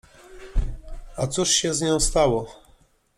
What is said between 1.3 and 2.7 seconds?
się z nią stało?